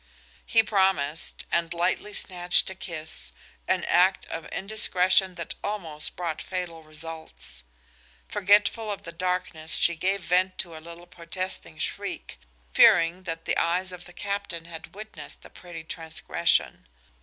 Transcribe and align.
He 0.47 0.63
promised, 0.63 1.45
and 1.51 1.75
lightly 1.75 2.11
snatched 2.11 2.71
a 2.71 2.73
kiss, 2.73 3.31
an 3.67 3.83
act 3.85 4.25
of 4.25 4.47
indiscretion 4.47 5.35
that 5.35 5.53
almost 5.63 6.15
brought 6.15 6.41
fatal 6.41 6.81
results. 6.81 7.63
Forgetful 8.27 8.91
of 8.91 9.03
the 9.03 9.11
darkness, 9.11 9.75
she 9.75 9.95
gave 9.95 10.21
vent 10.21 10.57
to 10.57 10.75
a 10.75 10.81
little 10.81 11.05
protesting 11.05 11.77
shriek, 11.77 12.39
fearing 12.73 13.21
that 13.25 13.45
the 13.45 13.55
eyes 13.57 13.91
of 13.91 14.05
the 14.05 14.13
captain 14.13 14.65
had 14.65 14.95
witnessed 14.95 15.43
the 15.43 15.51
pretty 15.51 15.83
transgression. 15.83 16.87